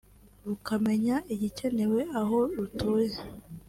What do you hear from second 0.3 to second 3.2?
rukamenya igikenewe aho rutuye